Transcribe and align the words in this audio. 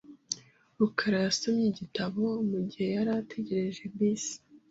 rukara 0.77 1.17
yasomye 1.25 1.65
igitabo 1.69 2.23
mugihe 2.49 2.87
yari 2.95 3.11
ategereje 3.21 3.81
bisi. 3.95 4.35